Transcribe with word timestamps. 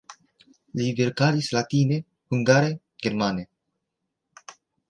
Li 0.79 0.87
verkadis 0.99 1.51
latine, 1.57 2.01
hungare, 2.33 2.73
germane. 3.07 3.49